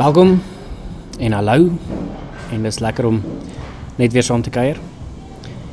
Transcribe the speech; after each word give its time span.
Welkom 0.00 0.42
en 1.18 1.32
hallo. 1.32 1.68
En 2.52 2.62
dis 2.62 2.78
lekker 2.80 3.04
om 3.04 3.18
net 4.00 4.14
weer 4.16 4.24
saam 4.24 4.40
te 4.42 4.48
kuier. 4.50 4.78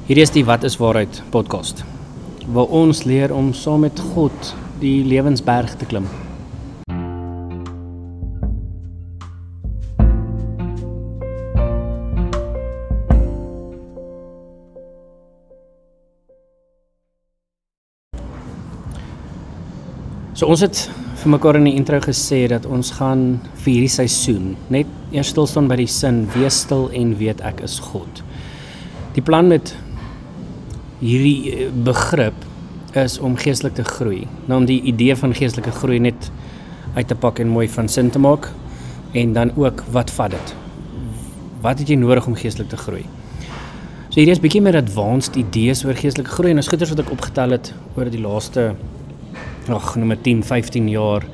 Hierdie 0.09 0.25
is 0.25 0.33
die 0.35 0.43
Wat 0.43 0.65
is 0.67 0.75
waarheid 0.81 1.21
podcast. 1.31 1.85
Waar 2.51 2.67
ons 2.75 3.05
leer 3.07 3.31
om 3.31 3.53
saam 3.55 3.85
met 3.87 3.99
God 4.11 4.51
die 4.81 4.99
lewensberg 5.07 5.77
te 5.79 5.87
klim. 5.87 6.11
So 20.35 20.51
ons 20.51 20.67
het 20.67 21.06
vir 21.17 21.31
mekaar 21.33 21.57
in 21.57 21.65
die 21.65 21.75
intro 21.79 21.97
gesê 22.03 22.43
dat 22.51 22.65
ons 22.69 22.91
gaan 22.99 23.39
vir 23.63 23.71
hierdie 23.71 23.89
seisoen 23.89 24.51
net 24.73 24.89
eers 25.15 25.31
stil 25.33 25.47
staan 25.49 25.69
by 25.71 25.79
die 25.79 25.89
sin 25.89 26.25
wees 26.35 26.59
stil 26.65 26.87
en 26.93 27.15
weet 27.17 27.41
ek 27.47 27.63
is 27.65 27.79
God. 27.81 28.21
Die 29.15 29.23
plan 29.25 29.49
met 29.49 29.73
hierdie 31.01 31.53
eh, 31.53 31.71
begrip 31.87 32.45
is 32.97 33.17
om 33.21 33.37
geestelik 33.37 33.75
te 33.77 33.85
groei. 33.85 34.25
Nou 34.45 34.61
om 34.61 34.67
die 34.69 34.79
idee 34.89 35.15
van 35.17 35.33
geestelike 35.37 35.73
groei 35.79 35.99
net 36.01 36.29
uit 36.95 37.07
te 37.09 37.17
pak 37.17 37.41
en 37.41 37.49
mooi 37.53 37.67
van 37.69 37.89
sin 37.89 38.09
te 38.13 38.21
maak 38.21 38.49
en 39.17 39.33
dan 39.33 39.53
ook 39.57 39.83
wat 39.93 40.13
vat 40.13 40.33
dit? 40.33 40.53
Wat 41.65 41.81
het 41.81 41.89
jy 41.89 41.97
nodig 41.97 42.27
om 42.29 42.37
geestelik 42.37 42.69
te 42.69 42.77
groei? 42.77 43.05
So 44.09 44.21
hierdie 44.21 44.35
is 44.37 44.43
bietjie 44.43 44.61
meer 44.65 44.77
advanced 44.79 45.37
idees 45.37 45.83
oor 45.85 45.97
geestelike 45.97 46.33
groei 46.37 46.53
en 46.53 46.61
as 46.61 46.69
goeders 46.69 46.93
wat 46.93 47.03
ek 47.05 47.11
opgetel 47.13 47.57
het 47.57 47.73
oor 47.97 48.09
die 48.13 48.21
laaste 48.21 48.71
nog 49.67 49.95
nommer 49.95 50.21
10, 50.21 50.43
15 50.43 50.89
jaar 50.89 51.25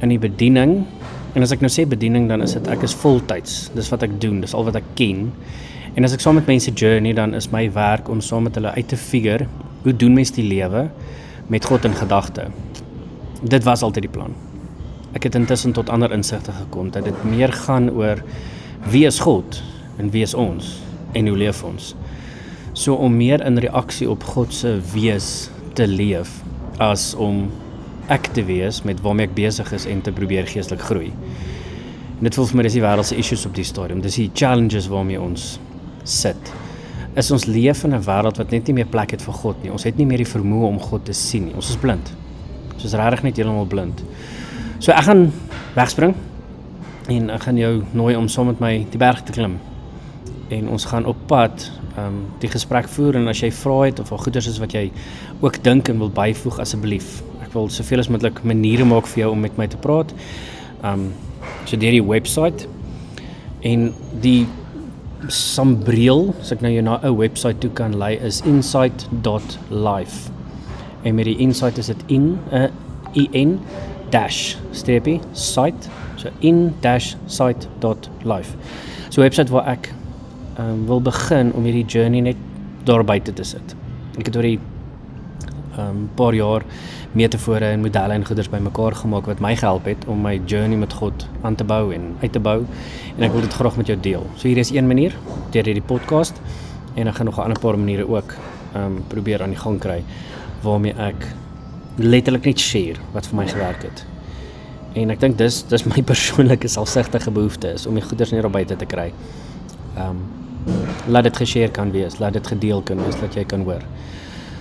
in 0.00 0.12
die 0.12 0.18
bediening. 0.18 0.84
En 1.34 1.42
as 1.42 1.52
ek 1.54 1.64
nou 1.64 1.70
sê 1.72 1.86
bediening 1.88 2.28
dan 2.30 2.44
is 2.44 2.54
dit 2.56 2.68
ek 2.70 2.84
is 2.86 2.94
voltyds. 3.02 3.68
Dis 3.74 3.90
wat 3.90 4.04
ek 4.06 4.20
doen, 4.22 4.40
dis 4.44 4.54
al 4.54 4.66
wat 4.68 4.78
ek 4.78 4.92
ken. 4.98 5.28
En 5.94 6.06
as 6.06 6.14
ek 6.14 6.22
saam 6.22 6.38
met 6.38 6.50
mense 6.50 6.72
journey 6.74 7.14
dan 7.16 7.34
is 7.34 7.50
my 7.52 7.66
werk 7.74 8.10
om 8.10 8.22
saam 8.22 8.46
met 8.48 8.58
hulle 8.58 8.72
uit 8.74 8.88
te 8.90 8.98
figure 8.98 9.48
hoe 9.84 9.96
doen 9.96 10.14
mens 10.16 10.32
die 10.34 10.46
lewe 10.46 10.88
met 11.52 11.66
God 11.68 11.84
in 11.84 11.94
gedagte. 11.98 12.48
Dit 13.42 13.66
was 13.66 13.82
altyd 13.82 14.06
die 14.06 14.14
plan. 14.14 14.32
Ek 15.14 15.28
het 15.28 15.36
intussen 15.38 15.74
tot 15.76 15.90
ander 15.92 16.12
insigte 16.14 16.54
gekom 16.54 16.90
dat 16.94 17.06
dit 17.06 17.26
meer 17.28 17.52
gaan 17.66 17.90
oor 17.92 18.22
wie 18.90 19.04
is 19.06 19.20
God 19.22 19.60
en 19.98 20.10
wie 20.10 20.24
is 20.26 20.34
ons 20.34 20.78
en 21.14 21.28
hoe 21.30 21.36
leef 21.38 21.62
ons. 21.66 21.92
So 22.74 22.96
om 22.98 23.14
meer 23.16 23.44
in 23.46 23.60
reaksie 23.62 24.08
op 24.10 24.24
God 24.34 24.54
se 24.54 24.78
wees 24.94 25.48
te 25.78 25.86
leef 25.86 26.40
as 26.82 27.14
om 27.14 27.48
ek 28.12 28.28
te 28.36 28.44
wees 28.44 28.82
met 28.84 29.00
waarmee 29.00 29.28
ek 29.28 29.36
besig 29.36 29.72
is 29.72 29.86
en 29.88 30.02
te 30.04 30.12
probeer 30.12 30.46
geestelik 30.48 30.82
groei. 30.84 31.12
En 32.18 32.28
dit 32.28 32.34
voel 32.34 32.46
vir 32.50 32.58
my 32.58 32.66
dis 32.66 32.76
die 32.78 32.84
wêreld 32.84 33.08
se 33.08 33.16
issues 33.20 33.46
op 33.48 33.54
die 33.56 33.66
stadium. 33.66 34.02
Dis 34.04 34.18
die 34.20 34.30
challenges 34.34 34.88
waarmee 34.92 35.20
ons 35.20 35.58
sit. 36.04 36.52
Is 37.18 37.30
ons 37.30 37.46
leef 37.46 37.84
in 37.84 37.94
'n 37.94 38.02
wêreld 38.02 38.38
wat 38.38 38.50
net 38.50 38.66
nie 38.66 38.74
meer 38.74 38.86
plek 38.86 39.10
het 39.10 39.22
vir 39.22 39.34
God 39.34 39.62
nie. 39.62 39.70
Ons 39.70 39.84
het 39.84 39.96
nie 39.96 40.06
meer 40.06 40.18
die 40.18 40.32
vermoë 40.32 40.68
om 40.68 40.78
God 40.78 41.04
te 41.04 41.12
sien 41.12 41.44
nie. 41.44 41.54
Ons 41.54 41.70
is 41.70 41.76
blind. 41.76 42.12
Ons 42.74 42.84
is 42.84 42.94
regtig 42.94 43.22
net 43.22 43.36
heeltemal 43.36 43.66
blind. 43.66 44.02
So 44.78 44.92
ek 44.92 45.04
gaan 45.04 45.32
wegspring 45.74 46.14
en 47.08 47.30
ek 47.30 47.42
gaan 47.42 47.56
jou 47.56 47.82
nooi 47.92 48.16
om 48.16 48.28
saam 48.28 48.46
met 48.46 48.60
my 48.60 48.86
die 48.90 48.98
berg 48.98 49.22
te 49.22 49.32
klim. 49.32 49.58
En 50.48 50.68
ons 50.68 50.84
gaan 50.84 51.06
op 51.06 51.16
pad 51.26 51.70
ehm 51.96 52.06
um, 52.06 52.24
die 52.42 52.50
gesprek 52.50 52.88
voer 52.88 53.14
en 53.14 53.28
as 53.30 53.40
jy 53.40 53.52
vra 53.54 53.84
het 53.84 54.00
of 54.02 54.10
al 54.12 54.18
goeders 54.18 54.48
is 54.50 54.58
wat 54.58 54.72
jy 54.74 54.88
ook 55.40 55.60
dink 55.62 55.88
en 55.88 55.98
wil 55.98 56.10
byvoeg 56.10 56.58
asseblief. 56.58 57.22
Ek 57.44 57.52
wil 57.54 57.68
soveel 57.70 58.02
as 58.02 58.08
moontlik 58.10 58.42
maniere 58.42 58.84
maak 58.84 59.06
vir 59.06 59.24
jou 59.24 59.30
om 59.32 59.40
met 59.40 59.56
my 59.56 59.68
te 59.70 59.76
praat. 59.76 60.14
Ehm 60.82 60.92
um, 60.92 61.12
so 61.64 61.76
deur 61.76 61.94
die 61.94 62.02
webwerf 62.02 62.66
en 63.64 63.92
die 64.20 64.46
sambreel, 65.32 66.34
as 66.40 66.52
ek 66.52 66.60
nou 66.60 66.72
jou 66.72 66.82
na 66.82 66.98
'n 67.02 67.16
webwerf 67.16 67.58
toe 67.58 67.70
kan 67.70 67.96
lei 67.96 68.16
is 68.16 68.42
insight.life. 68.44 70.30
En 71.02 71.14
met 71.14 71.24
die 71.24 71.36
insight 71.36 71.78
is 71.78 71.86
dit 71.86 72.02
in 72.06 72.38
'n 72.50 72.70
uh, 73.14 73.28
in 73.32 73.60
dash 74.10 74.56
steepie 74.72 75.20
site 75.32 75.88
so 76.16 76.28
in 76.40 76.74
dash 76.80 77.14
site.life. 77.26 78.56
So 79.10 79.20
'n 79.20 79.24
webwerf 79.24 79.50
waar 79.50 79.66
ek 79.66 79.94
um, 80.58 80.86
wil 80.86 81.00
begin 81.00 81.52
om 81.52 81.64
hierdie 81.64 81.86
journey 81.86 82.20
net 82.20 82.36
daar 82.84 83.04
buite 83.04 83.32
te 83.32 83.44
sit. 83.44 83.74
Ek 84.18 84.28
het 84.28 84.36
oor 84.36 84.46
die 84.46 84.58
um 85.80 86.04
paar 86.14 86.34
jaar 86.34 86.62
metafore 87.18 87.72
en 87.74 87.80
modelle 87.82 88.14
en 88.14 88.24
goeders 88.26 88.48
bymekaar 88.50 88.94
gemaak 88.94 89.26
wat 89.26 89.40
my 89.42 89.54
gehelp 89.58 89.88
het 89.90 90.04
om 90.10 90.20
my 90.22 90.36
journey 90.46 90.78
met 90.78 90.92
God 90.92 91.26
aan 91.42 91.54
te 91.58 91.64
bou 91.66 91.92
en 91.94 92.12
uit 92.22 92.32
te 92.32 92.42
bou 92.42 92.60
en 93.16 93.26
ek 93.26 93.34
wil 93.34 93.42
dit 93.42 93.56
graag 93.58 93.78
met 93.80 93.90
jou 93.90 93.96
deel. 94.00 94.26
So 94.36 94.48
hier 94.48 94.58
is 94.62 94.70
een 94.74 94.86
manier 94.86 95.16
deur 95.50 95.66
hierdie 95.66 95.82
podcast 95.82 96.38
en 96.94 97.08
ek 97.10 97.18
gaan 97.18 97.26
nog 97.26 97.38
'n 97.38 97.48
ander 97.48 97.60
paar 97.60 97.78
maniere 97.78 98.08
ook 98.08 98.34
um 98.76 99.02
probeer 99.08 99.42
aan 99.42 99.54
die 99.54 99.58
gang 99.58 99.80
kry 99.80 100.02
waarmee 100.62 100.94
ek 100.94 101.26
letterlik 101.98 102.44
net 102.44 102.58
share 102.58 102.98
wat 103.12 103.26
vir 103.26 103.36
my 103.36 103.46
gewerk 103.46 103.82
het. 103.82 104.04
En 104.94 105.10
ek 105.10 105.20
dink 105.20 105.38
dis 105.38 105.62
dis 105.62 105.84
my 105.92 106.02
persoonlike 106.02 106.68
selfsugtige 106.68 107.30
behoefte 107.30 107.74
is 107.74 107.86
om 107.86 107.94
die 107.94 108.02
goeders 108.02 108.30
net 108.30 108.44
op 108.44 108.52
buite 108.52 108.76
te 108.76 108.86
kry. 108.86 109.12
Um 109.98 110.24
laat 111.06 111.26
dit 111.28 111.36
geshare 111.36 111.70
kan 111.70 111.90
wees, 111.92 112.18
laat 112.18 112.32
dit 112.32 112.46
gedeel 112.46 112.82
kan 112.82 113.00
wees, 113.04 113.16
dat 113.20 113.34
jy 113.36 113.44
kan 113.44 113.66
hoor. 113.66 113.82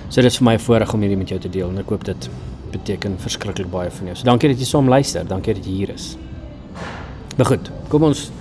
So 0.10 0.22
dit 0.22 0.32
is 0.32 0.38
vir 0.38 0.46
my 0.46 0.54
'n 0.56 0.60
voorreg 0.60 0.94
om 0.94 1.00
hierdie 1.00 1.18
met 1.18 1.30
jou 1.30 1.40
te 1.40 1.50
deel 1.50 1.70
en 1.70 1.78
ek 1.78 1.90
hoop 1.90 2.04
dit 2.04 2.30
beteken 2.72 3.18
verskriklik 3.18 3.70
baie 3.72 3.90
vir 3.90 4.08
jou. 4.08 4.16
So 4.16 4.24
dankie 4.26 4.50
dat 4.50 4.60
jy 4.60 4.66
saam 4.66 4.90
luister, 4.90 5.24
dankie 5.24 5.54
dat 5.54 5.66
jy 5.66 5.72
hier 5.72 5.90
is. 5.90 6.18
Maar 7.38 7.46
goed, 7.46 7.72
kom 7.90 8.04
ons 8.04 8.32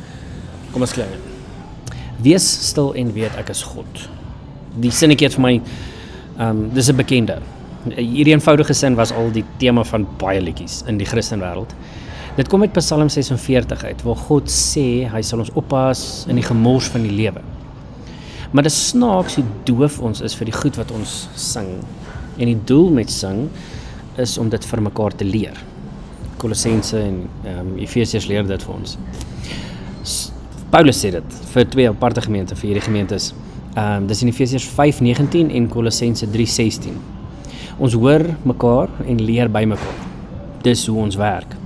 kom 0.72 0.82
ons 0.82 0.92
klim. 0.92 1.08
Wees 2.22 2.68
stil 2.68 2.92
en 2.94 3.12
weet 3.12 3.36
ek 3.36 3.48
is 3.48 3.62
God. 3.62 4.08
Die 4.80 4.90
sinnetjie 4.90 5.30
vir 5.30 5.40
my 5.40 5.54
ehm 6.38 6.48
um, 6.48 6.70
dis 6.74 6.88
'n 6.88 6.96
bekende. 6.96 7.38
Hierdie 7.96 8.34
eenvoudige 8.34 8.74
sin 8.74 8.94
was 8.94 9.12
al 9.12 9.30
die 9.30 9.44
tema 9.58 9.84
van 9.84 10.06
baie 10.18 10.40
liedjies 10.40 10.84
in 10.86 10.98
die 10.98 11.06
Christen 11.06 11.40
wêreld. 11.40 11.74
Dit 12.32 12.48
kom 12.48 12.62
uit 12.64 12.72
Psalm 12.72 13.08
46 13.12 13.84
uit 13.84 14.02
waar 14.06 14.16
God 14.16 14.48
sê 14.48 15.04
hy 15.12 15.20
sal 15.20 15.42
ons 15.42 15.50
oppas 15.52 16.24
in 16.32 16.38
die 16.40 16.46
gemors 16.46 16.88
van 16.88 17.04
die 17.04 17.12
lewe. 17.12 17.42
Maar 18.56 18.64
dit 18.64 18.72
snaaks 18.72 19.36
hoe 19.36 19.44
doof 19.68 19.98
ons 20.00 20.24
is 20.24 20.36
vir 20.38 20.48
die 20.48 20.56
goed 20.56 20.78
wat 20.80 20.94
ons 20.96 21.26
sing. 21.36 21.68
En 22.40 22.48
die 22.48 22.56
doel 22.70 22.88
met 22.96 23.12
sing 23.12 23.44
is 24.20 24.38
om 24.40 24.48
dit 24.48 24.64
vir 24.70 24.84
mekaar 24.88 25.12
te 25.12 25.28
leer. 25.28 25.60
Kolossense 26.40 26.96
en 26.96 27.22
ehm 27.44 27.60
um, 27.66 27.76
Efesiërs 27.84 28.30
leer 28.32 28.48
dit 28.48 28.64
vir 28.64 28.74
ons. 28.78 28.96
Paulus 30.72 31.04
sê 31.04 31.12
dit 31.12 31.40
vir 31.52 31.68
twee 31.68 31.88
aparte 31.88 32.24
gemeente 32.24 32.56
vir 32.56 32.72
hierdie 32.72 32.88
gemeentes. 32.88 33.34
Ehm 33.76 34.04
um, 34.04 34.08
dis 34.08 34.24
in 34.24 34.32
Efesiërs 34.32 34.72
5:19 34.72 35.52
en 35.52 35.68
Kolossense 35.68 36.32
3:16. 36.32 36.96
Ons 37.76 37.92
hoor 37.92 38.24
mekaar 38.42 38.88
en 39.04 39.20
leer 39.20 39.52
by 39.52 39.68
mekaar. 39.68 40.06
Dis 40.64 40.86
hoe 40.86 41.02
ons 41.04 41.20
werk. 41.20 41.60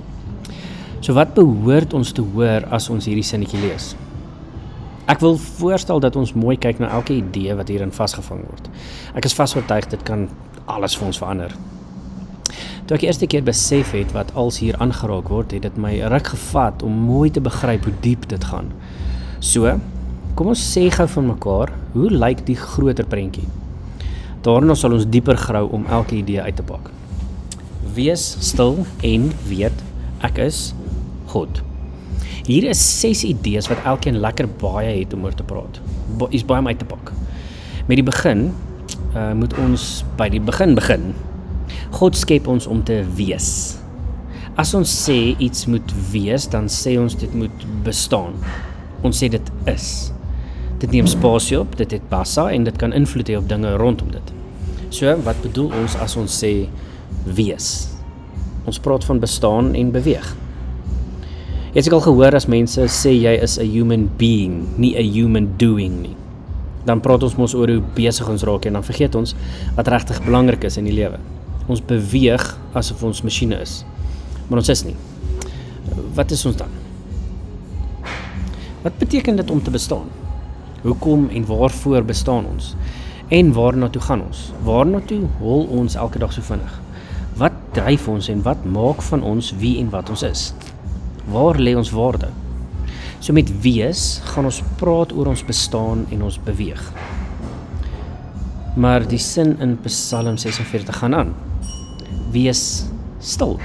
So 1.07 1.15
wat 1.15 1.29
behoort 1.37 1.93
ons 1.95 2.09
te 2.11 2.19
hoor 2.33 2.65
as 2.75 2.89
ons 2.91 3.05
hierdie 3.07 3.23
sinnetjie 3.23 3.61
lees? 3.61 3.93
Ek 5.07 5.21
wil 5.23 5.37
voorstel 5.39 6.01
dat 6.03 6.17
ons 6.19 6.33
mooi 6.35 6.57
kyk 6.59 6.81
na 6.83 6.89
elke 6.97 7.13
idee 7.15 7.53
wat 7.55 7.69
hierin 7.71 7.93
vasgevang 7.95 8.41
word. 8.43 8.65
Ek 9.15 9.23
is 9.23 9.35
vasoortuig 9.37 9.85
dit 9.93 10.01
kan 10.03 10.25
alles 10.67 10.97
vir 10.99 11.05
ons 11.07 11.19
verander. 11.21 11.53
Toe 12.89 12.97
ek 12.97 13.05
eerste 13.07 13.29
keer 13.31 13.45
besef 13.47 13.93
het 13.95 14.11
wat 14.11 14.33
als 14.35 14.59
hier 14.59 14.75
aangeraak 14.83 15.31
word, 15.31 15.55
het 15.55 15.63
dit 15.63 15.77
my 15.79 15.93
ruk 16.11 16.27
gevat 16.33 16.83
om 16.83 16.97
mooi 17.05 17.29
te 17.31 17.43
begryp 17.45 17.87
hoe 17.87 17.93
diep 18.03 18.27
dit 18.27 18.47
gaan. 18.51 18.73
So, 19.39 19.77
kom 20.35 20.51
ons 20.51 20.65
sê 20.73 20.89
gou 20.91 21.07
van 21.13 21.29
mekaar, 21.29 21.71
hoe 21.95 22.09
lyk 22.11 22.43
die 22.49 22.57
groter 22.59 23.07
prentjie? 23.07 23.47
Daarna 24.43 24.75
sal 24.75 24.99
ons 24.99 25.07
dieper 25.07 25.39
grou 25.39 25.69
om 25.71 25.87
elke 25.87 26.19
idee 26.19 26.43
uit 26.43 26.59
te 26.59 26.67
pak. 26.67 26.91
Wees 27.95 28.27
stil 28.43 28.81
en 29.07 29.31
weet 29.47 29.87
ek 30.27 30.43
is 30.49 30.65
God. 31.37 31.61
Hier 32.47 32.65
is 32.71 32.81
ses 32.81 33.25
idees 33.27 33.67
wat 33.69 33.83
elkeen 33.85 34.21
lekker 34.23 34.47
baie 34.61 35.01
het 35.01 35.13
om 35.13 35.25
oor 35.27 35.35
te 35.35 35.45
praat. 35.45 35.81
Is 36.31 36.45
baie 36.47 36.63
om 36.63 36.69
uit 36.69 36.79
te 36.79 36.87
pak. 36.87 37.11
Met 37.87 37.99
die 37.99 38.07
begin 38.07 38.49
uh 39.17 39.31
moet 39.37 39.53
ons 39.61 40.03
by 40.19 40.29
die 40.31 40.41
begin 40.43 40.75
begin. 40.77 41.11
God 41.97 42.15
skep 42.17 42.47
ons 42.47 42.67
om 42.67 42.83
te 42.87 43.01
wees. 43.17 43.49
As 44.57 44.73
ons 44.77 44.89
sê 44.89 45.35
iets 45.43 45.67
moet 45.69 45.91
wees, 46.11 46.47
dan 46.49 46.69
sê 46.71 46.95
ons 46.97 47.13
dit 47.13 47.33
moet 47.37 47.65
bestaan. 47.85 48.33
Ons 49.05 49.19
sê 49.21 49.29
dit 49.29 49.51
is. 49.69 49.89
Dit 50.81 50.93
neem 50.93 51.09
spasie 51.09 51.59
op, 51.59 51.75
dit 51.77 51.93
het 51.93 52.09
bassa 52.09 52.47
en 52.53 52.65
dit 52.65 52.79
kan 52.81 52.95
invloed 52.95 53.29
hê 53.29 53.37
op 53.37 53.49
dinge 53.49 53.75
rondom 53.77 54.09
dit. 54.13 54.33
So, 54.89 55.13
wat 55.25 55.39
bedoel 55.43 55.71
ons 55.83 55.97
as 56.01 56.17
ons 56.17 56.41
sê 56.41 56.53
wees? 57.37 57.69
Ons 58.65 58.81
praat 58.81 59.05
van 59.05 59.21
bestaan 59.21 59.73
en 59.77 59.93
beweeg. 59.93 60.33
Jy 61.77 61.83
het 61.85 61.93
al 61.93 62.01
gehoor 62.01 62.33
as 62.33 62.47
mense 62.49 62.81
sê 62.89 63.11
jy 63.13 63.35
is 63.37 63.59
'n 63.61 63.69
human 63.69 64.09
being, 64.17 64.65
nie 64.81 64.97
'n 64.97 65.13
human 65.13 65.57
doing 65.57 66.01
nie. 66.01 66.15
Dan 66.85 67.01
praat 67.01 67.21
ons 67.21 67.37
mos 67.37 67.53
oor 67.53 67.67
hoe 67.67 67.83
besig 67.93 68.27
ons 68.27 68.43
raak 68.43 68.65
en 68.65 68.73
dan 68.73 68.83
vergeet 68.83 69.15
ons 69.15 69.35
wat 69.75 69.87
regtig 69.87 70.25
belangrik 70.25 70.63
is 70.63 70.77
in 70.77 70.85
die 70.85 70.93
lewe. 70.93 71.19
Ons 71.67 71.81
beweeg 71.81 72.57
asof 72.73 73.03
ons 73.03 73.21
masjiene 73.21 73.61
is. 73.61 73.85
Maar 74.49 74.57
ons 74.57 74.69
is 74.69 74.83
nie. 74.85 74.95
Wat 76.15 76.31
is 76.31 76.45
ons 76.45 76.55
dan? 76.55 76.69
Wat 78.81 78.97
beteken 78.97 79.35
dit 79.35 79.51
om 79.51 79.61
te 79.61 79.71
bestaan? 79.71 80.09
Hoekom 80.81 81.29
en 81.29 81.45
waarvoor 81.45 82.03
bestaan 82.03 82.45
ons? 82.45 82.75
En 83.27 83.53
waarna 83.53 83.89
toe 83.89 84.01
gaan 84.01 84.21
ons? 84.21 84.51
Waarna 84.63 84.99
toe 84.99 85.27
hol 85.39 85.67
ons 85.69 85.95
elke 85.95 86.17
dag 86.19 86.33
so 86.33 86.41
vinnig? 86.41 86.81
Wat 87.37 87.53
dryf 87.71 88.07
ons 88.07 88.29
en 88.29 88.41
wat 88.41 88.65
maak 88.65 89.01
van 89.01 89.23
ons 89.23 89.53
wie 89.59 89.77
en 89.77 89.89
wat 89.89 90.09
ons 90.09 90.23
is? 90.23 90.53
Waar 91.27 91.59
lê 91.59 91.75
ons 91.75 91.91
waarde? 91.91 92.29
So 93.19 93.33
met 93.35 93.49
wees 93.61 94.21
gaan 94.31 94.47
ons 94.47 94.61
praat 94.79 95.11
oor 95.11 95.27
ons 95.33 95.43
bestaan 95.43 96.05
en 96.13 96.21
ons 96.23 96.39
beweeg. 96.45 96.81
Maar 98.77 99.07
die 99.09 99.19
sin 99.19 99.55
in 99.63 99.75
Psalm 99.83 100.37
46 100.37 101.01
gaan 101.01 101.15
aan. 101.17 101.33
Wees 102.31 102.85
stil. 103.19 103.57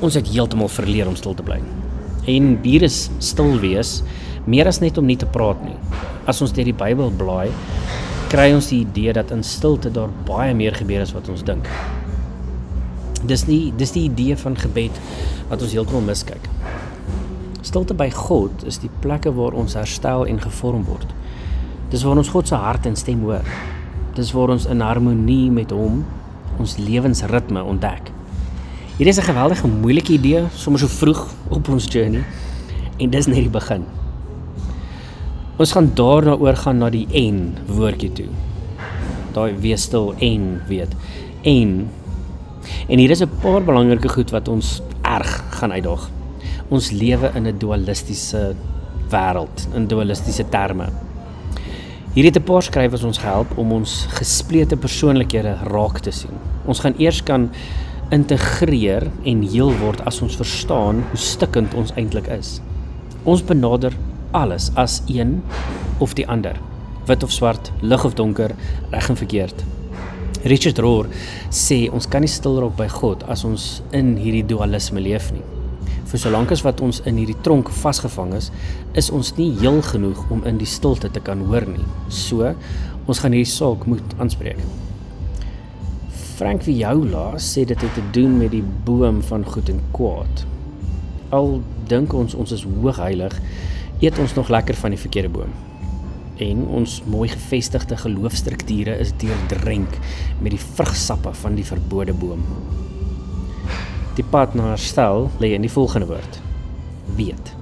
Ons 0.00 0.16
het 0.16 0.30
heeltemal 0.30 0.70
verleer 0.72 1.10
om 1.10 1.16
stil 1.18 1.34
te 1.34 1.44
bly. 1.44 1.58
En 2.30 2.54
hier 2.62 2.86
is 2.86 3.08
stil 3.18 3.58
wees 3.60 3.98
meer 4.48 4.68
as 4.68 4.80
net 4.80 4.96
om 5.00 5.08
nie 5.08 5.18
te 5.20 5.28
praat 5.28 5.60
nie. 5.64 5.76
As 6.30 6.40
ons 6.44 6.54
deur 6.56 6.68
die 6.68 6.76
Bybel 6.76 7.12
blaai, 7.18 7.52
kry 8.32 8.48
ons 8.54 8.70
die 8.72 8.80
idee 8.86 9.12
dat 9.16 9.32
in 9.34 9.44
stilte 9.44 9.92
daar 9.92 10.12
baie 10.28 10.54
meer 10.56 10.76
gebeur 10.76 11.04
as 11.04 11.12
wat 11.16 11.28
ons 11.32 11.44
dink. 11.44 11.68
Dis 13.26 13.46
nie 13.48 13.72
dis 13.76 13.94
die 13.94 14.04
idee 14.10 14.36
van 14.36 14.56
gebed 14.56 14.98
wat 15.48 15.62
ons 15.62 15.72
heeltemal 15.72 16.04
miskyk. 16.04 16.48
Stilte 17.64 17.96
by 17.96 18.10
God 18.12 18.66
is 18.68 18.78
die 18.82 18.90
plekke 19.00 19.32
waar 19.32 19.56
ons 19.56 19.76
herstel 19.78 20.26
en 20.28 20.42
gevorm 20.42 20.84
word. 20.84 21.08
Dis 21.92 22.04
waar 22.04 22.20
ons 22.20 22.32
God 22.34 22.50
se 22.50 22.58
hart 22.60 22.86
en 22.86 22.96
stem 22.96 23.22
hoor. 23.24 23.46
Dis 24.18 24.32
waar 24.36 24.52
ons 24.52 24.66
in 24.68 24.84
harmonie 24.84 25.50
met 25.50 25.72
hom 25.72 26.02
ons 26.60 26.76
lewensritme 26.78 27.64
ontdek. 27.64 28.12
Hier 28.98 29.08
is 29.08 29.18
'n 29.18 29.30
geweldige 29.30 29.66
moeilike 29.66 30.12
idee 30.12 30.44
sommer 30.54 30.80
so 30.80 30.86
vroeg 30.86 31.26
op 31.48 31.68
ons 31.68 31.86
journey 31.88 32.24
en 32.98 33.10
dis 33.10 33.26
net 33.26 33.42
die 33.42 33.48
begin. 33.48 33.84
Ons 35.56 35.72
gaan 35.72 35.90
daarna 35.94 36.36
oor 36.36 36.56
gaan 36.56 36.78
na 36.78 36.90
die 36.90 37.06
en 37.12 37.56
woordjie 37.66 38.12
toe. 38.12 38.28
Daai 39.32 39.54
wees 39.58 39.82
stil 39.82 40.14
en 40.18 40.62
weet. 40.68 40.94
En 41.42 41.90
en 42.88 42.98
hier 42.98 43.10
is 43.10 43.22
'n 43.22 43.30
paar 43.40 43.62
belangrike 43.62 44.08
goed 44.08 44.30
wat 44.30 44.48
ons 44.48 44.82
erg 45.02 45.44
gaan 45.50 45.72
uitdaag. 45.72 46.10
Ons 46.68 46.90
lewe 46.90 47.30
in 47.34 47.46
'n 47.46 47.58
dualistiese 47.58 48.54
wêreld, 49.10 49.68
in 49.74 49.86
dualistiese 49.86 50.48
terme. 50.48 50.88
Hier 52.14 52.24
het 52.24 52.36
'n 52.36 52.42
paar 52.42 52.62
skrywers 52.62 53.02
ons 53.04 53.18
gehelp 53.18 53.58
om 53.58 53.72
ons 53.72 54.06
gesplete 54.08 54.76
persoonlikhede 54.76 55.56
raak 55.64 55.98
te 55.98 56.10
sien. 56.10 56.36
Ons 56.64 56.80
gaan 56.80 56.94
eers 56.98 57.22
kan 57.22 57.50
integreer 58.10 59.10
en 59.24 59.42
heel 59.42 59.72
word 59.78 60.04
as 60.04 60.20
ons 60.22 60.36
verstaan 60.36 61.02
hoe 61.10 61.18
stikkend 61.18 61.74
ons 61.74 61.92
eintlik 61.96 62.26
is. 62.26 62.60
Ons 63.24 63.42
benader 63.42 63.92
alles 64.30 64.70
as 64.74 65.02
een 65.06 65.42
of 65.98 66.14
die 66.14 66.26
ander, 66.28 66.56
wit 67.06 67.22
of 67.22 67.32
swart, 67.32 67.72
lig 67.80 68.04
of 68.04 68.14
donker, 68.14 68.50
reg 68.90 69.08
en 69.08 69.16
verkeerd. 69.16 69.64
Richard 70.44 70.76
Rohr 70.84 71.06
sê 71.48 71.86
ons 71.88 72.04
kan 72.04 72.20
nie 72.20 72.28
stil 72.28 72.58
raak 72.60 72.74
by 72.76 72.84
God 72.92 73.22
as 73.32 73.46
ons 73.48 73.78
in 73.96 74.10
hierdie 74.20 74.44
dualisme 74.44 75.00
leef 75.00 75.30
nie. 75.32 75.44
Vir 76.10 76.20
solank 76.20 76.52
as 76.52 76.60
wat 76.66 76.82
ons 76.84 77.00
in 77.08 77.16
hierdie 77.16 77.38
tronk 77.46 77.70
vasgevang 77.72 78.34
is, 78.36 78.50
is 78.92 79.08
ons 79.08 79.32
nie 79.38 79.48
heel 79.62 79.80
genoeg 79.88 80.20
om 80.34 80.44
in 80.44 80.60
die 80.60 80.68
stilte 80.68 81.08
te 81.08 81.22
kan 81.24 81.40
hoor 81.48 81.64
nie. 81.64 81.86
So, 82.12 82.52
ons 83.08 83.24
gaan 83.24 83.32
hierdie 83.32 83.48
saak 83.48 83.88
moet 83.88 84.16
aanspreek. 84.20 84.60
Frank 86.36 86.66
Viola 86.68 87.38
sê 87.40 87.64
dit 87.64 87.80
het 87.80 87.96
te 87.96 88.04
doen 88.12 88.36
met 88.36 88.52
die 88.52 88.64
boom 88.84 89.22
van 89.24 89.48
goed 89.48 89.72
en 89.72 89.80
kwaad. 89.96 90.44
Al 91.32 91.54
dink 91.88 92.12
ons 92.12 92.36
ons 92.36 92.52
is 92.52 92.66
hoog 92.68 93.00
heilig, 93.00 93.40
eet 94.04 94.20
ons 94.20 94.36
nog 94.36 94.52
lekker 94.52 94.76
van 94.76 94.92
die 94.92 95.00
verkeerde 95.00 95.32
boom. 95.32 95.56
En 96.42 96.64
ons 96.66 97.02
mooi 97.06 97.28
gevestigde 97.30 97.96
geloofstrukture 97.96 98.96
is 98.98 99.12
deurdrenk 99.22 99.98
met 100.40 100.50
die 100.50 100.62
vrugsappe 100.62 101.30
van 101.34 101.54
die 101.54 101.66
verbode 101.66 102.12
boom. 102.12 102.42
Die 104.18 104.26
pad 104.30 104.54
na 104.54 104.72
herstel 104.72 105.28
lê 105.42 105.52
in 105.54 105.62
die 105.62 105.70
volgende 105.70 106.08
woord: 106.10 106.40
weet. 107.18 107.54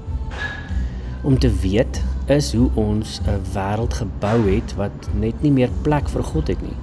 Om 1.23 1.39
te 1.39 1.51
weet 1.61 2.01
is 2.33 2.53
hoe 2.53 2.71
ons 2.75 3.21
'n 3.27 3.45
wêreld 3.53 3.95
gebou 3.95 4.39
het 4.49 4.75
wat 4.75 5.09
net 5.15 5.43
nie 5.43 5.53
meer 5.53 5.71
plek 5.83 6.09
vir 6.09 6.23
God 6.23 6.49
het 6.49 6.63
nie. 6.63 6.77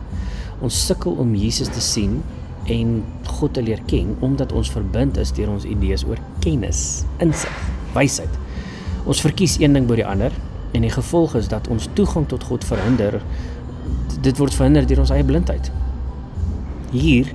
Ons 0.61 0.85
sukkel 0.85 1.11
om 1.11 1.35
Jesus 1.35 1.67
te 1.67 1.81
sien 1.81 2.23
en 2.65 3.03
God 3.25 3.53
te 3.53 3.61
leer 3.61 3.81
ken 3.85 4.15
omdat 4.19 4.51
ons 4.51 4.71
verbind 4.71 5.17
is 5.17 5.31
deur 5.31 5.49
ons 5.49 5.63
idees 5.63 6.05
oor 6.05 6.17
kennis, 6.39 7.05
insig, 7.17 7.57
wysheid. 7.93 8.39
Ons 9.05 9.21
verkies 9.21 9.59
een 9.59 9.73
ding 9.73 9.87
bo 9.87 9.95
die 9.95 10.05
ander 10.05 10.31
en 10.71 10.81
die 10.85 10.93
gevolg 10.93 11.35
is 11.35 11.47
dat 11.47 11.67
ons 11.67 11.89
toegang 11.93 12.27
tot 12.27 12.43
God 12.43 12.65
verhinder. 12.65 13.21
Dit 14.21 14.37
word 14.37 14.53
verhinder 14.53 14.85
deur 14.87 15.03
ons 15.05 15.13
eie 15.13 15.25
blindheid. 15.25 15.71
Hier 16.91 17.31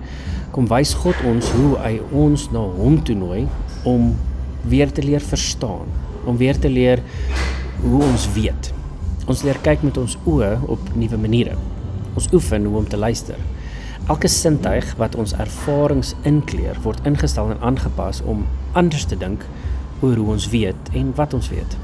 kom 0.54 0.68
wys 0.70 0.94
God 1.02 1.18
ons 1.26 1.50
hoe 1.56 1.74
hy 1.82 1.96
ons 2.14 2.46
na 2.54 2.62
hom 2.78 3.00
toe 3.02 3.16
nooi 3.18 3.44
om 3.88 4.12
weer 4.70 4.92
te 4.92 5.02
leer 5.02 5.22
verstaan, 5.22 5.90
om 6.24 6.38
weer 6.40 6.58
te 6.58 6.70
leer 6.70 7.02
hoe 7.82 8.02
ons 8.02 8.28
weet. 8.36 8.70
Ons 9.26 9.42
leer 9.42 9.58
kyk 9.64 9.82
met 9.82 9.98
ons 9.98 10.16
oë 10.28 10.52
op 10.70 10.92
nuwe 10.94 11.18
maniere. 11.20 11.56
Ons 12.14 12.28
oefen 12.32 12.68
hoe 12.68 12.78
om 12.82 12.88
te 12.88 13.00
luister. 13.00 13.40
Elke 14.06 14.28
sintuig 14.28 14.90
wat 15.00 15.16
ons 15.16 15.32
ervarings 15.40 16.12
inkleer, 16.28 16.76
word 16.84 17.00
ingestel 17.08 17.50
en 17.54 17.62
aangepas 17.64 18.20
om 18.28 18.44
anders 18.76 19.08
te 19.08 19.16
dink 19.16 19.46
oor 20.04 20.16
hoe 20.20 20.30
ons 20.36 20.48
weet 20.52 20.92
en 20.92 21.12
wat 21.16 21.34
ons 21.34 21.48
weet. 21.48 21.76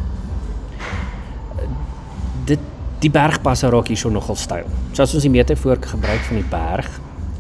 Die 3.00 3.10
bergpasse 3.10 3.70
raak 3.72 3.88
hierso 3.88 4.10
nogal 4.12 4.36
styl. 4.36 4.66
So 4.92 5.02
as 5.02 5.14
ons 5.14 5.24
die 5.24 5.32
metafoor 5.32 5.78
gebruik 5.80 6.20
van 6.28 6.36
die 6.36 6.48
berg, 6.50 6.88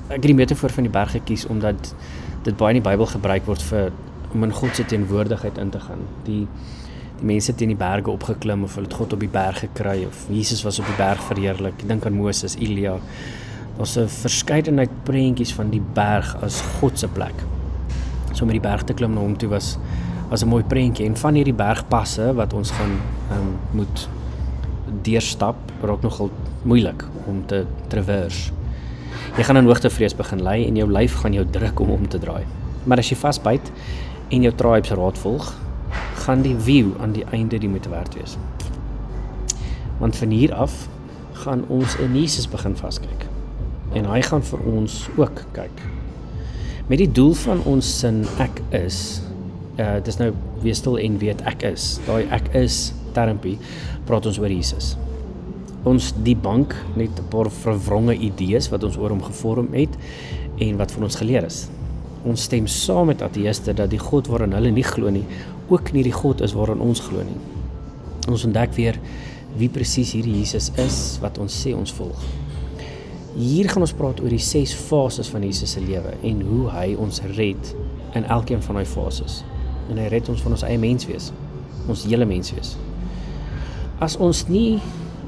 ek 0.08 0.14
het 0.16 0.28
die 0.30 0.34
metafoor 0.34 0.72
van 0.72 0.86
die 0.88 0.92
berg 0.92 1.12
gekies 1.18 1.46
omdat 1.46 1.94
dit 2.44 2.56
baie 2.56 2.72
in 2.74 2.80
die 2.80 2.88
Bybel 2.88 3.06
gebruik 3.06 3.44
word 3.46 3.62
vir 3.68 3.90
om 4.32 4.46
in 4.46 4.54
God 4.54 4.76
se 4.76 4.86
teenwoordigheid 4.88 5.58
in 5.58 5.70
te 5.70 5.80
gaan. 5.80 6.06
Die 6.24 6.46
die 7.20 7.28
mense 7.28 7.52
teen 7.52 7.68
die 7.68 7.76
berge 7.76 8.08
opgeklim 8.08 8.62
of 8.64 8.78
hulle 8.78 8.88
het 8.88 8.96
God 8.96 9.12
op 9.12 9.20
die 9.20 9.28
berg 9.28 9.58
gekry 9.60 10.06
of 10.08 10.22
Jesus 10.32 10.62
was 10.64 10.78
op 10.80 10.86
die 10.88 10.96
berg 10.96 11.20
verheerlik. 11.28 11.82
Dink 11.84 12.06
aan 12.08 12.16
Moses, 12.16 12.56
Elia. 12.56 12.96
Daar's 13.76 13.96
'n 13.98 14.08
verskeidenheid 14.08 14.90
prentjies 15.04 15.52
van 15.52 15.70
die 15.70 15.82
berg 15.94 16.36
as 16.42 16.62
God 16.80 16.98
se 16.98 17.08
plek. 17.08 17.34
So 18.32 18.46
met 18.46 18.56
die 18.56 18.68
berg 18.68 18.82
te 18.82 18.94
klim 18.94 19.14
na 19.14 19.20
hom 19.20 19.36
toe 19.36 19.48
was 19.48 19.78
was 20.30 20.42
'n 20.42 20.48
mooi 20.48 20.62
prentjie 20.62 21.06
en 21.06 21.16
van 21.16 21.34
hierdie 21.34 21.54
bergpasse 21.54 22.34
wat 22.34 22.52
ons 22.52 22.70
gaan 22.70 23.00
um, 23.32 23.58
moet 23.72 24.08
deurstap, 25.02 25.56
raak 25.82 26.02
nogal 26.02 26.30
moeilik 26.62 27.04
om 27.26 27.42
te 27.46 27.64
traverse. 27.88 28.52
Jy 29.36 29.46
gaan 29.46 29.60
in 29.60 29.68
hoogtevrees 29.70 30.16
begin 30.16 30.42
lê 30.42 30.56
en 30.66 30.76
jou 30.76 30.86
lyf 30.90 31.14
gaan 31.22 31.34
jou 31.36 31.44
druk 31.50 31.80
om 31.80 31.90
om 31.90 32.08
te 32.08 32.18
draai. 32.18 32.44
Maar 32.84 33.02
as 33.02 33.10
jy 33.12 33.18
vasbyt 33.20 33.72
en 34.30 34.46
jou 34.46 34.52
tribes 34.54 34.92
raad 34.96 35.18
volg, 35.22 35.52
gaan 36.24 36.42
die 36.42 36.56
view 36.56 36.92
aan 37.00 37.12
die 37.12 37.24
einde 37.30 37.58
die 37.58 37.68
moeite 37.68 37.88
werd 37.88 38.14
wees. 38.14 38.36
Want 39.98 40.16
van 40.16 40.30
hier 40.34 40.54
af 40.54 40.88
gaan 41.32 41.64
ons 41.68 41.96
in 41.96 42.16
Jesus 42.16 42.48
begin 42.48 42.76
vaskyk. 42.76 43.26
En 43.92 44.06
hy 44.10 44.20
gaan 44.22 44.44
vir 44.44 44.62
ons 44.70 45.08
ook 45.16 45.42
kyk. 45.56 45.82
Met 46.90 46.98
die 46.98 47.10
doel 47.12 47.34
van 47.34 47.62
ons 47.70 47.86
sin 48.00 48.24
ek 48.42 48.62
is, 48.76 49.20
uh 49.80 49.98
dis 50.04 50.18
nou 50.20 50.32
wees 50.62 50.80
stil 50.82 50.98
en 50.98 51.18
weet 51.22 51.42
ek 51.48 51.62
is. 51.70 51.96
Daai 52.06 52.26
ek 52.34 52.50
is 52.58 52.90
termpie 53.12 53.58
praat 54.06 54.26
ons 54.26 54.38
oor 54.38 54.50
Jesus. 54.50 54.96
Ons 55.88 56.12
die 56.24 56.36
bank 56.36 56.74
net 56.96 57.10
'n 57.18 57.28
paar 57.30 57.50
verwronge 57.50 58.14
idees 58.14 58.68
wat 58.70 58.84
ons 58.84 58.96
oor 58.96 59.10
hom 59.10 59.22
gevorm 59.22 59.72
het 59.72 59.96
en 60.58 60.76
wat 60.76 60.90
vir 60.92 61.04
ons 61.04 61.16
geleer 61.16 61.44
is. 61.44 61.68
Ons 62.24 62.42
stem 62.42 62.66
saam 62.66 63.06
met 63.06 63.22
ateëste 63.22 63.72
dat 63.72 63.90
die 63.90 63.98
God 63.98 64.26
waarin 64.28 64.52
hulle 64.52 64.70
nie 64.70 64.84
glo 64.84 65.10
nie, 65.10 65.24
ook 65.68 65.92
nie 65.92 66.02
die 66.02 66.12
God 66.12 66.40
is 66.40 66.52
waarin 66.52 66.80
ons 66.80 67.00
glo 67.00 67.22
nie. 67.22 67.38
Ons 68.28 68.44
ontdek 68.44 68.74
weer 68.74 68.98
wie 69.56 69.68
presies 69.68 70.12
hierdie 70.12 70.36
Jesus 70.38 70.70
is 70.76 71.18
wat 71.22 71.38
ons 71.38 71.54
sê 71.64 71.72
ons 71.74 71.92
volg. 71.92 72.20
Hier 73.38 73.68
gaan 73.70 73.86
ons 73.86 73.94
praat 73.94 74.20
oor 74.20 74.32
die 74.32 74.42
ses 74.42 74.74
fases 74.74 75.30
van 75.30 75.44
Jesus 75.46 75.76
se 75.76 75.80
lewe 75.80 76.16
en 76.26 76.42
hoe 76.42 76.64
hy 76.74 76.94
ons 76.98 77.22
red 77.38 77.74
in 78.18 78.26
elkeen 78.26 78.62
van 78.62 78.80
daai 78.80 78.86
fases. 78.90 79.40
En 79.88 79.98
hy 79.98 80.08
red 80.10 80.28
ons 80.28 80.42
van 80.42 80.52
ons 80.58 80.64
eie 80.66 80.78
menswees, 80.78 81.30
ons 81.88 82.04
hele 82.10 82.26
menswees. 82.26 82.74
As 84.00 84.16
ons 84.16 84.46
nie 84.48 84.80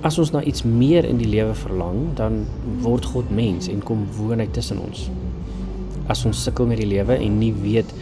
as 0.02 0.16
ons 0.18 0.32
na 0.34 0.40
iets 0.42 0.64
meer 0.66 1.06
in 1.06 1.20
die 1.20 1.28
lewe 1.30 1.54
verlang, 1.54 2.08
dan 2.18 2.40
word 2.82 3.06
God 3.12 3.28
mens 3.30 3.68
en 3.70 3.82
kom 3.86 4.02
woon 4.16 4.42
hy 4.42 4.48
tussen 4.54 4.80
ons. 4.82 5.04
As 6.10 6.24
ons 6.26 6.40
sukkel 6.42 6.66
met 6.66 6.80
die 6.82 6.88
lewe 6.90 7.14
en 7.14 7.36
nie 7.38 7.52
weet 7.54 7.92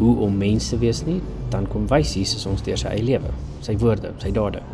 hoe 0.00 0.16
om 0.26 0.34
mens 0.34 0.72
te 0.72 0.78
wees 0.82 1.04
nie, 1.06 1.20
dan 1.52 1.68
kom 1.70 1.86
wys 1.92 2.16
Jesus 2.18 2.46
ons 2.50 2.64
deur 2.66 2.80
sy 2.80 2.90
eie 2.96 3.06
lewe, 3.06 3.30
sy 3.62 3.76
woorde, 3.78 4.10
sy 4.22 4.32
dade. 4.34 4.64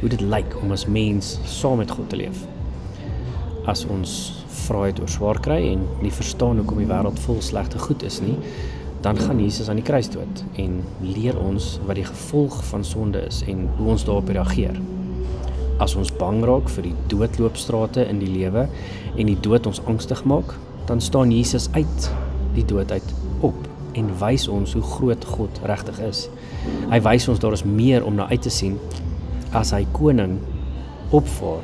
Hoe 0.00 0.08
dit 0.12 0.24
lyk 0.24 0.56
om 0.62 0.72
as 0.72 0.86
mens 0.88 1.34
saam 1.50 1.82
met 1.82 1.92
God 1.92 2.08
te 2.12 2.22
leef. 2.22 2.40
As 3.68 3.84
ons 3.92 4.16
vra 4.64 4.86
het 4.86 5.02
oor 5.02 5.12
swaar 5.12 5.40
kry 5.44 5.60
en 5.74 5.84
nie 6.00 6.14
verstaan 6.14 6.62
hoekom 6.62 6.80
die 6.80 6.88
wêreld 6.88 7.20
vol 7.26 7.42
slegte 7.44 7.80
goed 7.82 8.06
is 8.08 8.22
nie, 8.24 8.38
dan 9.00 9.18
gaan 9.18 9.40
Jesus 9.40 9.68
aan 9.68 9.80
die 9.80 9.86
kruis 9.86 10.08
dood 10.10 10.42
en 10.60 10.80
leer 11.02 11.38
ons 11.38 11.76
wat 11.86 11.98
die 11.98 12.06
gevolg 12.06 12.58
van 12.70 12.84
sonde 12.84 13.22
is 13.26 13.42
en 13.46 13.66
hoe 13.76 13.88
ons 13.94 14.04
daarop 14.04 14.28
reageer. 14.28 14.78
As 15.82 15.94
ons 15.94 16.12
bang 16.16 16.40
raak 16.44 16.70
vir 16.72 16.88
die 16.88 16.94
doodloopstrate 17.12 18.06
in 18.08 18.20
die 18.22 18.30
lewe 18.32 18.66
en 19.16 19.28
die 19.28 19.38
dood 19.44 19.66
ons 19.68 19.82
angstig 19.86 20.24
maak, 20.24 20.54
dan 20.88 21.00
staan 21.00 21.34
Jesus 21.34 21.68
uit 21.76 22.10
die 22.56 22.64
dood 22.64 22.92
uit 22.92 23.14
op 23.44 23.56
en 23.96 24.10
wys 24.20 24.46
ons 24.48 24.72
hoe 24.76 24.84
groot 24.84 25.24
God 25.24 25.60
regtig 25.68 26.00
is. 26.04 26.26
Hy 26.90 27.00
wys 27.04 27.28
ons 27.32 27.40
daar 27.42 27.56
is 27.56 27.64
meer 27.64 28.04
om 28.04 28.16
na 28.16 28.28
uit 28.32 28.42
te 28.42 28.52
sien 28.52 28.78
as 29.56 29.72
hy 29.76 29.84
koning 29.96 30.38
opvaar, 31.16 31.62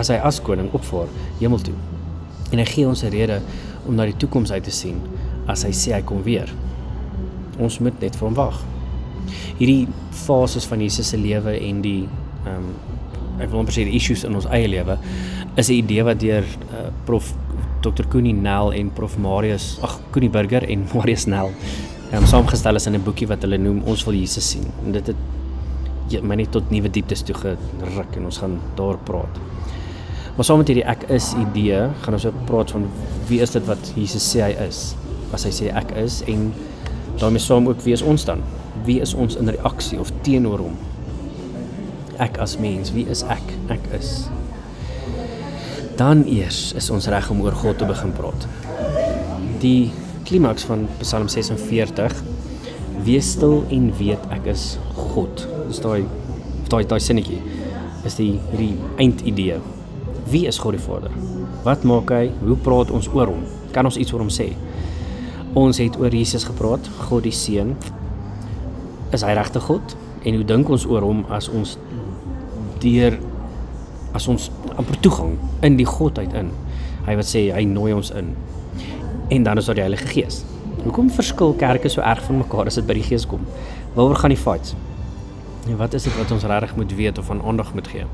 as 0.00 0.10
hy 0.12 0.20
as 0.22 0.40
koning 0.44 0.70
opvaar 0.76 1.10
hemel 1.40 1.60
toe. 1.64 1.76
En 2.52 2.60
hy 2.60 2.66
gee 2.68 2.88
ons 2.88 3.04
'n 3.04 3.10
rede 3.10 3.40
om 3.86 3.94
na 3.94 4.04
die 4.04 4.16
toekoms 4.16 4.52
uit 4.52 4.64
te 4.64 4.70
sien 4.70 5.00
as 5.46 5.64
hy 5.64 5.72
sê 5.72 5.92
hy 5.94 6.02
kom 6.02 6.22
weer. 6.22 6.48
Ons 7.58 7.78
moet 7.80 8.00
net 8.00 8.16
vir 8.16 8.28
hom 8.28 8.36
wag. 8.38 8.60
Hierdie 9.58 9.88
fases 10.24 10.66
van 10.70 10.80
Jesus 10.80 11.08
se 11.08 11.20
lewe 11.20 11.56
en 11.60 11.82
die 11.84 12.02
ehm 12.44 12.56
um, 12.56 12.74
ek 13.34 13.50
wil 13.50 13.64
amper 13.64 13.74
sê 13.74 13.82
die 13.82 13.96
issues 13.98 14.22
in 14.22 14.36
ons 14.38 14.44
eie 14.54 14.68
lewe 14.70 14.94
is 15.58 15.68
'n 15.68 15.74
idee 15.74 16.04
wat 16.06 16.20
deur 16.20 16.44
uh, 16.44 16.90
prof 17.04 17.32
Dr. 17.82 18.06
Koenie 18.06 18.32
Nel 18.32 18.72
en 18.72 18.90
prof 18.94 19.18
Marius, 19.18 19.78
ag 19.82 19.98
Koenie 20.10 20.30
Burger 20.30 20.62
en 20.62 20.86
Marius 20.94 21.26
Nel 21.26 21.50
ehm 22.12 22.22
um, 22.22 22.26
saamgestel 22.26 22.76
is 22.76 22.86
in 22.86 22.94
'n 22.94 23.02
boekie 23.02 23.26
wat 23.26 23.42
hulle 23.42 23.58
noem 23.58 23.82
Ons 23.84 24.04
wil 24.04 24.14
Jesus 24.14 24.50
sien. 24.50 24.66
En 24.86 24.92
dit 24.92 25.06
het 25.06 25.16
ja, 26.08 26.20
my 26.22 26.34
net 26.34 26.50
tot 26.52 26.70
nuwe 26.70 26.90
dieptes 26.90 27.22
toe 27.22 27.34
geruk 27.34 28.16
en 28.16 28.24
ons 28.24 28.38
gaan 28.38 28.60
daar 28.76 28.98
praat. 28.98 29.40
Maar 30.36 30.44
saam 30.44 30.58
met 30.58 30.68
hierdie 30.68 30.86
ek 30.90 31.06
is 31.14 31.32
idee, 31.38 31.88
gaan 32.02 32.16
ons 32.16 32.26
ook 32.26 32.38
praat 32.48 32.70
van 32.74 32.86
wie 33.28 33.40
is 33.40 33.50
dit 33.54 33.66
wat 33.66 33.92
Jesus 33.94 34.24
sê 34.26 34.42
hy 34.42 34.54
is? 34.66 34.94
As 35.32 35.46
hy 35.46 35.52
sê 35.54 35.70
ek 35.70 35.94
is 36.00 36.22
en 36.30 36.48
daarmee 37.20 37.42
saam 37.42 37.68
ook 37.68 37.82
wie 37.84 37.94
is 37.94 38.02
ons 38.02 38.24
dan? 38.24 38.42
Wie 38.84 39.00
is 39.00 39.14
ons 39.14 39.36
in 39.36 39.48
reaksie 39.48 40.00
of 40.00 40.12
teenoor 40.26 40.58
hom? 40.58 40.76
Ek 42.22 42.38
as 42.42 42.56
mens, 42.58 42.92
wie 42.94 43.06
is 43.10 43.24
ek? 43.30 43.54
Ek 43.74 43.86
is. 43.98 44.28
Dan 45.98 46.24
eers 46.26 46.72
is 46.78 46.90
ons 46.90 47.06
reg 47.10 47.30
om 47.30 47.42
oor 47.42 47.54
God 47.58 47.78
te 47.78 47.86
begin 47.86 48.14
praat. 48.14 48.46
Die 49.62 49.92
klimaks 50.26 50.66
van 50.66 50.88
Psalm 51.00 51.28
46 51.30 52.22
Wees 53.04 53.34
stil 53.34 53.64
en 53.74 53.90
weet 53.98 54.22
ek 54.32 54.46
is 54.48 54.76
God. 54.96 55.42
Dis 55.68 55.82
daai 55.82 56.06
daai 56.72 56.86
daai 56.88 57.00
sinnetjie 57.02 57.40
is 58.06 58.16
die 58.16 58.38
hierdie 58.52 58.76
eindidee. 59.02 59.58
Wie 60.30 60.46
is 60.48 60.60
God 60.62 60.78
die 60.78 60.80
Vader? 60.80 61.12
Wat 61.66 61.84
maak 61.84 62.12
hy? 62.14 62.30
Hoe 62.44 62.56
praat 62.64 62.92
ons 62.94 63.10
oor 63.12 63.28
hom? 63.32 63.42
Kan 63.74 63.88
ons 63.88 63.98
iets 64.00 64.14
oor 64.14 64.24
hom 64.24 64.32
sê? 64.32 64.52
Ons 65.54 65.78
het 65.78 65.94
oor 66.00 66.10
Jesus 66.10 66.44
gepraat, 66.48 66.88
God 67.06 67.22
die 67.22 67.32
Seun. 67.34 67.76
Is 69.14 69.22
hy 69.22 69.36
regte 69.38 69.60
God? 69.62 69.94
En 70.26 70.34
hoe 70.34 70.46
dink 70.48 70.70
ons 70.74 70.86
oor 70.90 71.04
hom 71.06 71.22
as 71.30 71.46
ons 71.46 71.76
deur 72.82 73.14
as 74.14 74.26
ons 74.30 74.48
amper 74.78 74.98
toegang 75.02 75.36
in 75.66 75.78
die 75.78 75.86
godheid 75.86 76.34
in. 76.38 76.50
Hy 77.06 77.14
wat 77.18 77.28
sê 77.28 77.44
hy 77.54 77.62
nooi 77.70 77.92
ons 77.94 78.10
in. 78.18 78.32
En 79.34 79.46
dan 79.46 79.60
is 79.60 79.70
daar 79.70 79.78
die 79.78 79.84
Heilige 79.84 80.10
Gees. 80.10 80.42
Hoekom 80.84 81.10
verskil 81.14 81.54
kerke 81.58 81.90
so 81.90 82.02
erg 82.02 82.22
van 82.26 82.42
mekaar 82.42 82.70
as 82.70 82.78
dit 82.80 82.86
by 82.88 82.98
die 82.98 83.06
Gees 83.06 83.26
kom? 83.30 83.46
Waaroor 83.94 84.18
gaan 84.22 84.34
die 84.34 84.40
fights? 84.40 84.74
En 85.68 85.78
wat 85.78 85.94
is 85.94 86.06
dit 86.08 86.18
wat 86.18 86.34
ons 86.34 86.44
regtig 86.50 86.74
moet 86.76 86.96
weet 86.98 87.18
of 87.22 87.30
aan 87.30 87.42
aandag 87.46 87.70
moet 87.78 87.88
gee? 87.94 88.10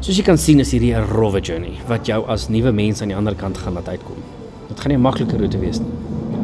Soos 0.00 0.16
jy 0.16 0.24
kan 0.24 0.40
sien 0.40 0.60
is 0.64 0.72
hierdie 0.72 0.94
'n 0.96 1.08
rowwe 1.12 1.40
journey 1.40 1.76
wat 1.88 2.06
jou 2.06 2.24
as 2.26 2.48
nuwe 2.48 2.72
mens 2.72 3.02
aan 3.02 3.08
die 3.08 3.16
ander 3.16 3.34
kant 3.34 3.58
gaan 3.58 3.74
laat 3.74 3.88
uitkom. 3.88 4.45
Dit 4.68 4.80
gaan 4.80 4.90
nie 4.90 4.98
'n 4.98 5.02
maklike 5.02 5.36
roete 5.36 5.58
wees 5.58 5.78
nie. 5.78 5.92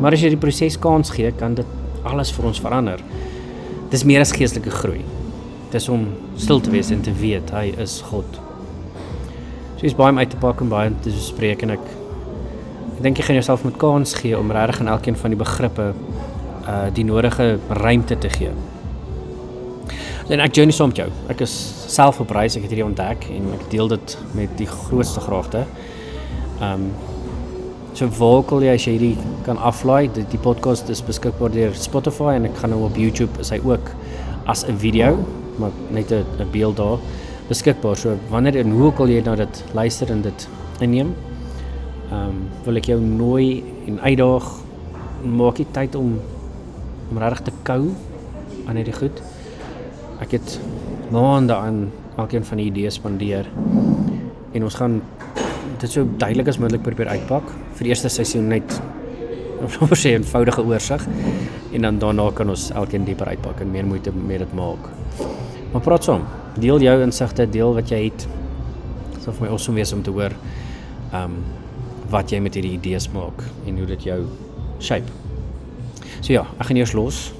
Maar 0.01 0.13
as 0.13 0.21
jy 0.21 0.29
die 0.29 0.37
proses 0.37 0.79
kans 0.79 1.11
gee, 1.11 1.33
kan 1.33 1.55
dit 1.55 1.67
alles 2.03 2.33
vir 2.33 2.47
ons 2.47 2.61
verander. 2.61 3.03
Dis 3.91 4.05
meer 4.05 4.21
as 4.21 4.33
geestelike 4.33 4.71
groei. 4.71 5.05
Dis 5.71 5.89
om 5.89 6.07
stil 6.37 6.61
te 6.61 6.71
wees 6.71 6.91
en 6.91 7.01
te 7.01 7.13
weet 7.13 7.51
hy 7.51 7.75
is 7.79 8.01
God. 8.11 8.41
So 9.77 9.87
is 9.87 9.95
baie 9.95 10.11
om 10.11 10.19
uit 10.19 10.31
te 10.31 10.37
pak 10.37 10.61
en 10.61 10.69
baie 10.69 10.91
te 11.03 11.11
bespreek 11.11 11.63
en 11.63 11.71
ek 11.71 11.87
ek 12.97 13.03
dink 13.03 13.19
jy 13.19 13.25
gaan 13.25 13.39
jouself 13.41 13.65
met 13.65 13.77
kans 13.77 14.15
gee 14.15 14.39
om 14.39 14.53
regtig 14.53 14.81
in 14.81 14.89
elkeen 14.89 15.17
van 15.17 15.31
die 15.31 15.39
begrippe 15.39 15.95
uh 16.69 16.91
die 16.95 17.05
nodige 17.05 17.59
ruimte 17.69 18.19
te 18.19 18.31
gee. 18.31 18.51
En 20.31 20.41
ek 20.41 20.55
journey 20.55 20.75
saam 20.75 20.93
met 20.93 21.03
jou. 21.03 21.09
Ek 21.33 21.41
is 21.43 21.53
self 21.91 22.21
op 22.23 22.31
reis, 22.31 22.55
ek 22.57 22.63
het 22.63 22.71
hierdie 22.71 22.87
ontdek 22.87 23.27
en 23.35 23.51
ek 23.57 23.65
deel 23.71 23.91
dit 23.91 24.15
met 24.39 24.53
die 24.59 24.69
grootste 24.71 25.21
graagte. 25.21 25.67
Ehm 26.61 26.87
um, 26.87 26.93
so 27.95 28.09
vocal 28.09 28.63
jy 28.65 28.73
as 28.73 28.87
jy 28.87 28.95
hierdie 28.97 29.17
kan 29.47 29.59
aflaai, 29.61 30.09
die, 30.17 30.25
die 30.33 30.41
podcast 30.41 30.89
is 30.93 31.03
beskikbaar 31.05 31.53
deur 31.53 31.75
Spotify 31.77 32.37
en 32.39 32.49
ek 32.49 32.57
gaan 32.63 32.73
nou 32.73 32.87
op 32.87 32.97
YouTube 32.97 33.41
is 33.43 33.53
hy 33.53 33.59
ook 33.69 33.93
as 34.49 34.65
'n 34.65 34.77
video, 34.77 35.19
maar 35.59 35.71
net 35.91 36.13
'n 36.13 36.49
beeld 36.53 36.77
daar 36.77 36.99
beskikbaar. 37.49 37.97
So 37.97 38.17
wanneer 38.31 38.57
en 38.57 38.71
hoe 38.71 38.89
ook 38.89 39.01
al 39.01 39.09
jy 39.09 39.23
na 39.25 39.35
dit 39.37 39.65
luister 39.75 40.11
en 40.11 40.23
dit 40.23 40.49
inneem, 40.81 41.15
ehm 42.11 42.29
um, 42.29 42.49
wil 42.65 42.77
ek 42.77 42.87
jou 42.87 43.01
nooi 43.01 43.65
en 43.87 44.01
uitdaag 44.01 44.45
maak 45.25 45.59
jy 45.59 45.67
tyd 45.73 45.95
om 45.95 46.19
om 47.11 47.19
regtig 47.19 47.45
te 47.45 47.53
kou 47.63 47.93
aan 48.67 48.77
hierdie 48.77 48.97
goed. 48.97 49.23
Ek 50.21 50.33
het 50.33 50.61
maande 51.11 51.55
aan 51.55 51.91
elkeen 52.17 52.45
van 52.45 52.57
die 52.57 52.67
idees 52.67 52.95
spandeer 52.95 53.47
en 54.53 54.65
ons 54.65 54.75
gaan 54.75 55.03
dit 55.83 55.91
so 55.91 56.07
duidelik 56.07 56.49
as 56.49 56.61
moontlik 56.63 56.85
probeer 56.87 57.11
uitpak 57.11 57.49
vir 57.77 57.87
die 57.87 57.91
eerste 57.91 58.11
seisoen 58.13 58.49
net 58.53 58.77
om 59.63 59.89
te 59.91 59.99
sê 59.99 60.13
'n 60.13 60.23
eenvoudige 60.23 60.63
oorsig 60.63 61.07
en 61.73 61.83
dan 61.83 61.99
daarna 61.99 62.31
kan 62.35 62.49
ons 62.49 62.71
elkeen 62.71 63.05
dieper 63.05 63.27
uitpak 63.27 63.61
en 63.61 63.71
meer 63.71 63.87
moeite 63.87 64.13
met 64.13 64.39
dit 64.39 64.53
maak. 64.55 64.89
Maar 65.73 65.83
praat 65.83 66.05
saam, 66.05 66.25
deel 66.59 66.81
jou 66.81 67.03
insigte, 67.03 67.47
deel 67.51 67.75
wat 67.75 67.89
jy 67.89 68.05
het. 68.05 68.27
Dit 69.15 69.23
sal 69.23 69.33
vir 69.33 69.47
my 69.47 69.49
awesome 69.49 69.77
wees 69.77 69.93
om 69.93 70.03
te 70.03 70.11
hoor 70.11 70.33
ehm 71.13 71.25
um, 71.25 71.43
wat 72.13 72.31
jy 72.31 72.41
met 72.45 72.55
hierdie 72.55 72.75
idees 72.77 73.09
maak 73.09 73.41
en 73.67 73.79
hoe 73.79 73.87
dit 73.87 74.03
jou 74.05 74.27
shape. 74.79 75.09
So 76.21 76.33
ja, 76.33 76.43
ek 76.61 76.67
gaan 76.67 76.77
eers 76.77 76.93
los 76.93 77.33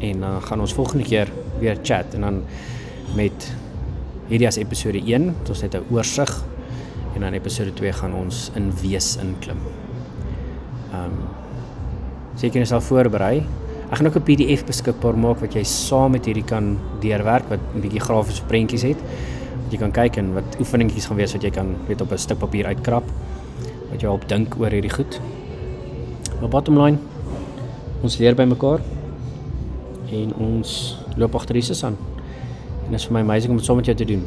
en 0.00 0.20
dan 0.20 0.40
uh, 0.40 0.42
gaan 0.42 0.60
ons 0.60 0.74
volgende 0.74 1.04
keer 1.04 1.30
weer 1.60 1.78
chat 1.82 2.14
en 2.14 2.20
dan 2.20 2.42
met 3.14 3.52
hierdie 4.28 4.48
as 4.48 4.58
episode 4.58 4.98
1, 4.98 5.34
dit 5.44 5.54
is 5.54 5.62
net 5.62 5.74
'n 5.74 5.86
oorsig 5.94 6.44
en 7.14 7.20
dan 7.20 7.32
episode 7.32 7.72
2 7.72 7.92
gaan 7.92 8.14
ons 8.14 8.50
in 8.54 8.72
wees 8.82 9.16
inklim. 9.16 9.60
Ehm 10.92 11.04
um, 11.04 11.18
seker 12.38 12.62
is 12.62 12.72
al 12.72 12.80
voorberei. 12.80 13.42
Ek 13.90 13.96
gaan 13.96 14.06
ook 14.06 14.16
'n 14.16 14.22
PDF 14.22 14.64
beskikbaar 14.64 15.16
maak 15.18 15.40
wat 15.40 15.54
jy 15.54 15.64
saam 15.64 16.10
met 16.10 16.24
hierdie 16.24 16.44
kan 16.44 16.78
deurwerk 17.00 17.48
wat 17.48 17.60
'n 17.74 17.80
bietjie 17.80 18.00
grafiese 18.00 18.44
prentjies 18.44 18.82
het. 18.82 19.00
Wat 19.64 19.72
jy 19.72 19.78
kan 19.78 19.92
kyk 19.92 20.16
en 20.16 20.34
wat 20.34 20.56
oefeningetjies 20.60 21.06
gaan 21.06 21.16
wees 21.16 21.32
wat 21.32 21.42
jy 21.42 21.50
kan 21.50 21.76
weet 21.88 22.00
op 22.00 22.12
'n 22.12 22.18
stuk 22.18 22.38
papier 22.38 22.66
uitkrap 22.66 23.04
wat 23.90 24.00
jou 24.00 24.10
help 24.12 24.28
dink 24.28 24.54
oor 24.60 24.70
hierdie 24.70 24.92
goed. 24.92 25.20
Maar 26.40 26.48
bottom 26.48 26.78
line, 26.78 26.98
ons 28.02 28.18
leer 28.18 28.34
by 28.34 28.44
mekaar 28.44 28.80
en 30.12 30.34
ons 30.34 30.98
loop 31.16 31.34
agter 31.34 31.54
Jesus 31.54 31.84
aan. 31.84 31.96
En 32.84 32.90
dit 32.90 33.00
is 33.00 33.06
vir 33.06 33.12
my 33.12 33.20
amazing 33.20 33.50
om 33.50 33.56
dit 33.56 33.66
saam 33.66 33.76
met 33.76 33.86
jou 33.86 33.96
te 33.96 34.04
doen. 34.04 34.22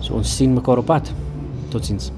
So 0.00 0.14
ons 0.14 0.36
sien 0.36 0.54
mekaar 0.54 0.78
op 0.78 0.86
pad. 0.86 1.25
Tot 1.68 1.84
ziens. 1.84 2.10